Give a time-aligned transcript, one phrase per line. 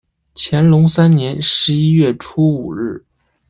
[0.33, 3.05] 乾隆三年十一月初五日。